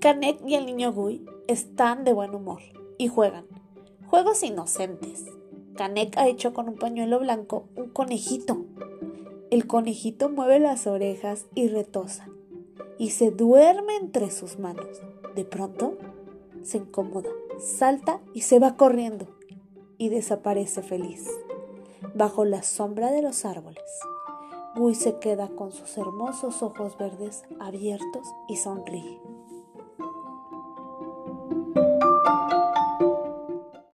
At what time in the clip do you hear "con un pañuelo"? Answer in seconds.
6.54-7.18